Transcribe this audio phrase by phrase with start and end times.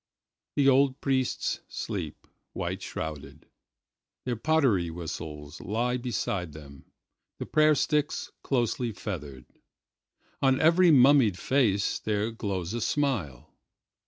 [0.55, 3.45] The old priests sleep, white shrouded;
[4.25, 6.85] Their pottery whistles lie beside them,
[7.37, 9.45] the prayer sticks closely feathered.
[10.41, 13.53] On every mummied face there glows a smile.